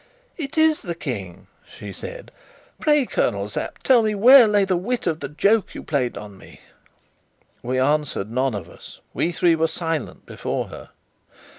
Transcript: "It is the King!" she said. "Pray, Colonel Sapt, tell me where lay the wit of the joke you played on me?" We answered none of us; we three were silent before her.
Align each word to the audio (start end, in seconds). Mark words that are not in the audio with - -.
"It 0.35 0.57
is 0.57 0.81
the 0.81 0.95
King!" 0.95 1.45
she 1.77 1.93
said. 1.93 2.31
"Pray, 2.79 3.05
Colonel 3.05 3.47
Sapt, 3.49 3.83
tell 3.85 4.01
me 4.01 4.15
where 4.15 4.47
lay 4.47 4.65
the 4.65 4.75
wit 4.75 5.05
of 5.05 5.19
the 5.19 5.29
joke 5.29 5.75
you 5.75 5.83
played 5.83 6.17
on 6.17 6.39
me?" 6.39 6.59
We 7.61 7.77
answered 7.77 8.31
none 8.31 8.55
of 8.55 8.67
us; 8.67 8.99
we 9.13 9.31
three 9.31 9.53
were 9.55 9.67
silent 9.67 10.25
before 10.25 10.69
her. 10.69 10.89